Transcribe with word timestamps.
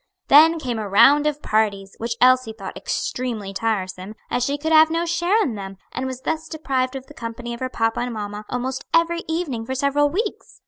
Then 0.29 0.57
came 0.57 0.79
a 0.79 0.89
round 0.89 1.27
of 1.27 1.43
parties, 1.43 1.93
which 1.99 2.15
Elsie 2.19 2.53
thought 2.53 2.75
extremely 2.75 3.53
tiresome, 3.53 4.15
as 4.31 4.43
she 4.43 4.57
could 4.57 4.71
have 4.71 4.89
no 4.89 5.05
share 5.05 5.43
in 5.43 5.53
them, 5.53 5.77
and 5.91 6.07
was 6.07 6.21
thus 6.21 6.47
deprived 6.47 6.95
of 6.95 7.05
the 7.05 7.13
company 7.13 7.53
of 7.53 7.59
her 7.59 7.69
papa 7.69 7.99
and 7.99 8.11
mamma 8.15 8.43
almost 8.49 8.83
every 8.95 9.21
evening 9.27 9.63
for 9.63 9.75
several 9.75 10.09
weeks. 10.09 10.59